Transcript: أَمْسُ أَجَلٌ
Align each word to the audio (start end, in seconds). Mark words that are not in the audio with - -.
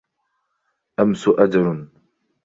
أَمْسُ 0.99 1.27
أَجَلٌ 1.27 1.87